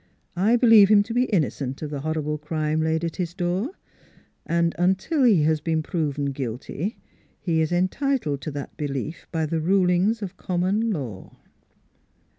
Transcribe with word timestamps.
I 0.35 0.55
believe 0.55 0.89
him 0.89 1.03
to 1.03 1.13
be 1.13 1.25
innocent 1.25 1.79
of 1.83 1.91
the 1.91 1.99
horrible 2.01 2.39
crime 2.39 2.81
laid 2.81 3.03
at 3.05 3.17
his 3.17 3.35
door, 3.35 3.73
and 4.47 4.73
until 4.79 5.21
he 5.21 5.43
has 5.43 5.61
been 5.61 5.83
proven 5.83 6.31
guilty 6.31 6.97
he 7.39 7.61
is 7.61 7.71
entitled 7.71 8.41
to 8.41 8.49
that 8.49 8.75
belief 8.77 9.27
by 9.31 9.45
the 9.45 9.61
rulings 9.61 10.23
of 10.23 10.37
common 10.37 10.89
law." 10.89 11.37